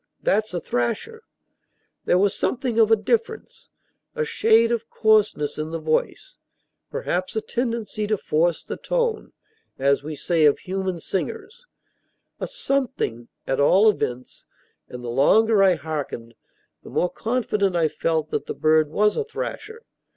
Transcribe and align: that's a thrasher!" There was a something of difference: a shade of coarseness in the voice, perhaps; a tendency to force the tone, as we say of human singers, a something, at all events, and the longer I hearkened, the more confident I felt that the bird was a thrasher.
that's 0.23 0.51
a 0.51 0.59
thrasher!" 0.59 1.21
There 2.05 2.17
was 2.17 2.33
a 2.33 2.37
something 2.37 2.79
of 2.79 3.05
difference: 3.05 3.69
a 4.15 4.25
shade 4.25 4.71
of 4.71 4.89
coarseness 4.89 5.59
in 5.59 5.69
the 5.69 5.77
voice, 5.77 6.39
perhaps; 6.89 7.35
a 7.35 7.39
tendency 7.41 8.07
to 8.07 8.17
force 8.17 8.63
the 8.63 8.77
tone, 8.77 9.31
as 9.77 10.01
we 10.01 10.15
say 10.15 10.45
of 10.45 10.57
human 10.57 10.99
singers, 10.99 11.67
a 12.39 12.47
something, 12.47 13.27
at 13.45 13.59
all 13.59 13.89
events, 13.91 14.47
and 14.89 15.03
the 15.03 15.07
longer 15.09 15.61
I 15.61 15.75
hearkened, 15.75 16.33
the 16.81 16.89
more 16.89 17.11
confident 17.11 17.75
I 17.75 17.87
felt 17.87 18.31
that 18.31 18.47
the 18.47 18.55
bird 18.55 18.89
was 18.89 19.15
a 19.15 19.23
thrasher. 19.23 19.83